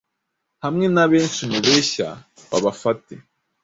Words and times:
hamwe 0.63 0.85
nabenshi 0.93 1.41
mubeshya 1.51 2.07
babafate 2.49 3.13